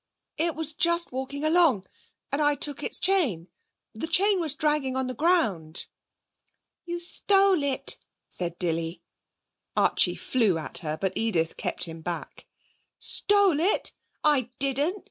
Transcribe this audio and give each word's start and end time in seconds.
'It 0.37 0.55
was 0.55 0.73
just 0.73 1.11
walking 1.11 1.45
along, 1.45 1.85
and 2.31 2.41
I 2.41 2.55
took 2.55 2.81
its 2.81 2.97
chain. 2.97 3.49
The 3.93 4.07
chain 4.07 4.39
was 4.39 4.55
dragging 4.55 4.95
on 4.95 5.05
the 5.05 5.13
ground.' 5.13 5.85
'You 6.85 6.97
stole 6.97 7.61
it,' 7.61 7.99
said 8.27 8.57
Dilly. 8.57 9.03
Archie 9.77 10.15
flew 10.15 10.57
at 10.57 10.79
her, 10.79 10.97
but 10.99 11.13
Edith 11.15 11.55
kept 11.55 11.83
him 11.83 12.01
back. 12.01 12.47
'Stole 12.97 13.59
it! 13.59 13.93
I 14.23 14.49
didn't! 14.57 14.97